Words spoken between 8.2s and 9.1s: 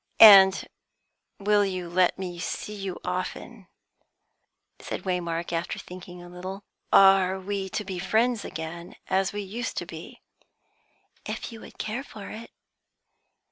again,